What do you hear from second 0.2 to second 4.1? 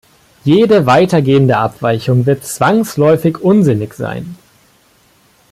Jede weitergehende Abweichung wird zwangsläufig unsinnig